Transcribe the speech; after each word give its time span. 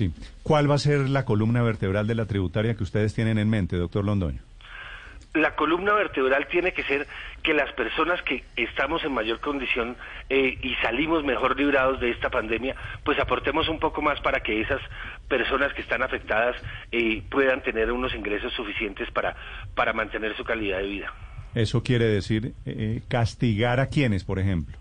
Sí. 0.00 0.14
¿Cuál 0.42 0.70
va 0.70 0.76
a 0.76 0.78
ser 0.78 1.10
la 1.10 1.26
columna 1.26 1.62
vertebral 1.62 2.06
de 2.06 2.14
la 2.14 2.24
tributaria 2.24 2.74
que 2.74 2.82
ustedes 2.82 3.12
tienen 3.12 3.36
en 3.36 3.50
mente, 3.50 3.76
doctor 3.76 4.02
Londoño? 4.02 4.40
la 5.34 5.54
columna 5.54 5.92
vertebral 5.92 6.48
tiene 6.48 6.72
que 6.72 6.82
ser 6.82 7.06
que 7.42 7.54
las 7.54 7.72
personas 7.74 8.20
que 8.22 8.42
estamos 8.56 9.04
en 9.04 9.12
mayor 9.12 9.38
condición 9.38 9.96
eh, 10.28 10.58
y 10.60 10.74
salimos 10.82 11.22
mejor 11.22 11.56
librados 11.56 12.00
de 12.00 12.10
esta 12.10 12.30
pandemia, 12.30 12.74
pues 13.04 13.16
aportemos 13.20 13.68
un 13.68 13.78
poco 13.78 14.02
más 14.02 14.20
para 14.22 14.40
que 14.40 14.60
esas 14.60 14.80
personas 15.28 15.72
que 15.74 15.82
están 15.82 16.02
afectadas 16.02 16.56
eh, 16.90 17.22
puedan 17.30 17.62
tener 17.62 17.92
unos 17.92 18.12
ingresos 18.12 18.52
suficientes 18.54 19.08
para, 19.12 19.36
para 19.76 19.92
mantener 19.92 20.36
su 20.36 20.42
calidad 20.42 20.78
de 20.78 20.86
vida. 20.86 21.14
Eso 21.54 21.84
quiere 21.84 22.06
decir 22.06 22.54
eh, 22.66 23.02
castigar 23.06 23.78
a 23.78 23.86
quienes, 23.86 24.24
por 24.24 24.40
ejemplo. 24.40 24.76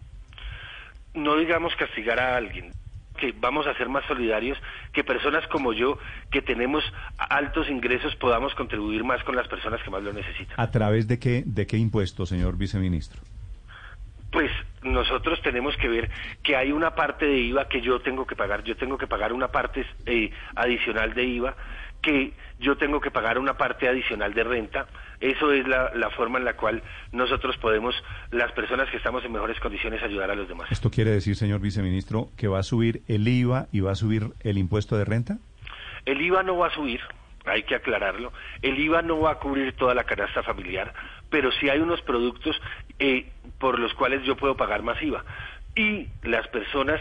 No 1.13 1.35
digamos 1.35 1.75
castigar 1.75 2.19
a 2.19 2.37
alguien, 2.37 2.71
que 3.19 3.33
vamos 3.39 3.67
a 3.67 3.73
ser 3.75 3.89
más 3.89 4.05
solidarios, 4.05 4.57
que 4.93 5.03
personas 5.03 5.45
como 5.47 5.73
yo, 5.73 5.97
que 6.31 6.41
tenemos 6.41 6.83
altos 7.17 7.69
ingresos, 7.69 8.15
podamos 8.15 8.55
contribuir 8.55 9.03
más 9.03 9.23
con 9.23 9.35
las 9.35 9.47
personas 9.47 9.81
que 9.83 9.89
más 9.89 10.01
lo 10.01 10.13
necesitan. 10.13 10.55
¿A 10.57 10.71
través 10.71 11.07
de 11.07 11.19
qué, 11.19 11.43
de 11.45 11.67
qué 11.67 11.77
impuesto, 11.77 12.25
señor 12.25 12.57
viceministro? 12.57 13.21
Pues 14.31 14.51
nosotros 14.89 15.41
tenemos 15.41 15.75
que 15.77 15.87
ver 15.87 16.09
que 16.43 16.55
hay 16.55 16.71
una 16.71 16.95
parte 16.95 17.25
de 17.25 17.37
IVA 17.37 17.67
que 17.67 17.81
yo 17.81 18.01
tengo 18.01 18.25
que 18.25 18.35
pagar, 18.35 18.63
yo 18.63 18.75
tengo 18.75 18.97
que 18.97 19.07
pagar 19.07 19.33
una 19.33 19.49
parte 19.49 19.85
eh, 20.05 20.31
adicional 20.55 21.13
de 21.13 21.23
IVA, 21.23 21.55
que 22.01 22.33
yo 22.59 22.77
tengo 22.77 22.99
que 23.01 23.11
pagar 23.11 23.37
una 23.37 23.55
parte 23.55 23.87
adicional 23.87 24.33
de 24.33 24.43
renta. 24.43 24.87
Eso 25.19 25.51
es 25.51 25.67
la, 25.67 25.91
la, 25.95 26.09
forma 26.11 26.39
en 26.39 26.45
la 26.45 26.55
cual 26.55 26.81
nosotros 27.11 27.57
podemos, 27.57 27.95
las 28.31 28.51
personas 28.53 28.89
que 28.89 28.97
estamos 28.97 29.23
en 29.25 29.33
mejores 29.33 29.59
condiciones, 29.59 30.01
ayudar 30.01 30.31
a 30.31 30.35
los 30.35 30.47
demás. 30.47 30.71
¿Esto 30.71 30.89
quiere 30.89 31.11
decir, 31.11 31.35
señor 31.35 31.59
viceministro, 31.59 32.29
que 32.37 32.47
va 32.47 32.59
a 32.59 32.63
subir 32.63 33.01
el 33.07 33.27
IVA 33.27 33.67
y 33.71 33.81
va 33.81 33.91
a 33.91 33.95
subir 33.95 34.31
el 34.41 34.57
impuesto 34.57 34.97
de 34.97 35.05
renta? 35.05 35.37
El 36.05 36.21
IVA 36.21 36.43
no 36.43 36.57
va 36.57 36.67
a 36.67 36.73
subir, 36.73 37.01
hay 37.45 37.63
que 37.63 37.75
aclararlo. 37.75 38.31
El 38.61 38.79
IVA 38.79 39.01
no 39.01 39.19
va 39.19 39.31
a 39.31 39.39
cubrir 39.39 39.73
toda 39.73 39.93
la 39.93 40.05
canasta 40.05 40.43
familiar, 40.43 40.93
pero 41.29 41.51
sí 41.51 41.69
hay 41.69 41.79
unos 41.79 42.01
productos 42.01 42.59
eh, 42.97 43.29
por 43.69 43.77
los 43.77 43.93
cuales 43.93 44.23
yo 44.23 44.35
puedo 44.35 44.57
pagar 44.57 44.81
más 44.81 44.99
IVA. 44.99 45.23
Y 45.75 46.07
las 46.23 46.47
personas 46.47 46.99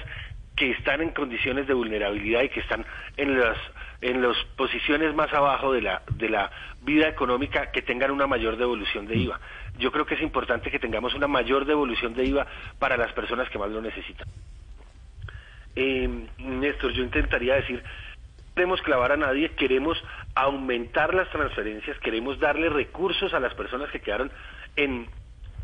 que 0.54 0.72
están 0.72 1.00
en 1.00 1.12
condiciones 1.12 1.66
de 1.66 1.72
vulnerabilidad 1.72 2.42
y 2.42 2.50
que 2.50 2.60
están 2.60 2.84
en 3.16 3.40
las 3.40 3.56
en 4.02 4.20
las 4.20 4.36
posiciones 4.54 5.14
más 5.14 5.32
abajo 5.32 5.72
de 5.72 5.80
la 5.80 6.02
de 6.10 6.28
la 6.28 6.50
vida 6.82 7.08
económica 7.08 7.70
que 7.70 7.80
tengan 7.80 8.10
una 8.10 8.26
mayor 8.26 8.58
devolución 8.58 9.06
de 9.06 9.16
IVA. 9.16 9.40
Yo 9.78 9.90
creo 9.90 10.04
que 10.04 10.16
es 10.16 10.20
importante 10.20 10.70
que 10.70 10.78
tengamos 10.78 11.14
una 11.14 11.26
mayor 11.26 11.64
devolución 11.64 12.12
de 12.12 12.26
IVA 12.26 12.46
para 12.78 12.98
las 12.98 13.14
personas 13.14 13.48
que 13.48 13.58
más 13.58 13.70
lo 13.70 13.80
necesitan. 13.80 14.28
Eh, 15.74 16.06
Néstor, 16.36 16.92
yo 16.92 17.02
intentaría 17.02 17.54
decir, 17.54 17.82
queremos 18.54 18.82
clavar 18.82 19.12
a 19.12 19.16
nadie, 19.16 19.52
queremos 19.52 19.96
aumentar 20.34 21.14
las 21.14 21.30
transferencias, 21.30 21.98
queremos 22.00 22.38
darle 22.38 22.68
recursos 22.68 23.32
a 23.32 23.40
las 23.40 23.54
personas 23.54 23.90
que 23.90 24.00
quedaron 24.00 24.30
en 24.76 25.08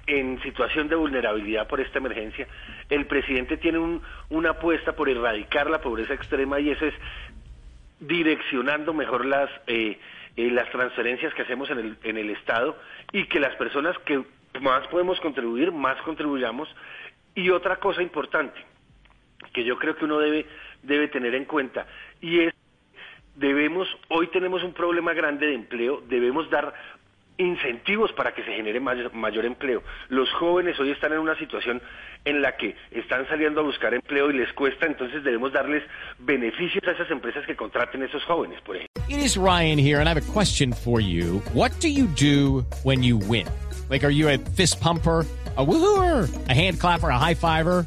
en 0.07 0.41
situación 0.43 0.89
de 0.89 0.97
vulnerabilidad 0.97 1.67
por 1.67 1.81
esta 1.81 1.99
emergencia. 1.99 2.47
El 2.89 3.07
presidente 3.07 3.57
tiene 3.57 3.79
un, 3.79 4.03
una 4.29 4.51
apuesta 4.51 4.95
por 4.95 5.09
erradicar 5.09 5.71
la 5.71 5.81
pobreza 5.81 6.15
extrema 6.15 6.61
y 6.61 6.71
eso 6.71 6.87
es 6.87 6.95
direccionando 8.01 8.93
mejor 8.93 9.25
las, 9.25 9.51
eh, 9.67 9.99
eh, 10.37 10.51
las 10.51 10.71
transferencias 10.71 11.33
que 11.35 11.43
hacemos 11.43 11.71
en 11.71 11.79
el, 11.79 11.99
en 12.03 12.19
el 12.19 12.31
Estado 12.31 12.79
y 13.13 13.27
que 13.27 13.41
las 13.41 13.55
personas 13.57 13.99
que 14.01 14.23
más 14.61 14.87
podemos 14.89 15.21
contribuir, 15.21 15.73
más 15.73 16.01
contribuyamos. 16.03 16.69
Y 17.35 17.51
otra 17.51 17.77
cosa 17.77 18.03
importante 18.03 18.61
que 19.53 19.65
yo 19.65 19.79
creo 19.79 19.97
que 19.97 20.05
uno 20.05 20.19
debe, 20.19 20.47
debe 20.83 21.09
tener 21.09 21.35
en 21.35 21.45
cuenta 21.45 21.87
y 22.21 22.41
es 22.41 22.55
debemos, 23.37 23.89
hoy 24.09 24.29
tenemos 24.29 24.63
un 24.63 24.73
problema 24.73 25.13
grande 25.13 25.47
de 25.47 25.55
empleo, 25.55 26.03
debemos 26.09 26.49
dar 26.51 26.73
incentivos 27.39 28.13
para 28.13 28.33
que 28.33 28.45
se 28.45 28.53
genere 28.53 28.81
mayor, 28.81 29.45
empleo. 29.45 29.83
Los 30.09 30.31
jóvenes 30.33 30.79
hoy 30.79 30.91
están 30.91 31.13
en 31.13 31.19
una 31.19 31.37
situación 31.39 31.83
en 32.25 32.43
la 32.43 32.57
que 32.57 32.77
están 32.91 33.27
saliendo 33.29 33.61
a 33.61 33.65
buscar 33.65 33.93
empleo 33.95 34.31
y 34.31 34.39
les 34.39 34.53
cuesta, 34.53 34.87
entonces 34.87 35.23
debemos 35.25 35.53
darles 35.53 35.83
beneficios 36.19 36.83
a 36.87 36.93
esas 36.93 37.11
empresas 37.11 37.45
que 37.47 37.57
contraten 37.57 38.03
a 38.03 38.07
esos 38.07 38.25
jóvenes, 38.25 38.61
por 38.63 38.77
ejemplo. 38.77 39.03
It 39.09 39.19
is 39.19 39.37
Ryan 39.37 39.79
here 39.79 40.01
and 40.01 40.09
I 40.09 40.13
have 40.15 40.23
a 40.23 40.33
question 40.33 40.73
for 40.73 41.01
you. 41.01 41.43
What 41.53 41.73
do 41.81 41.89
you 41.89 42.07
do 42.07 42.65
when 42.83 43.03
you 43.03 43.19
win? 43.19 43.47
Like 43.91 44.05
are 44.05 44.13
you 44.13 44.29
a 44.29 44.39
fist 44.39 44.81
pumper? 44.81 45.27
a 45.57 45.65
woohooer, 45.65 46.49
a 46.49 46.53
hand 46.53 46.81
clapper, 46.81 47.09
a 47.09 47.19
high 47.19 47.35
fiver. 47.35 47.87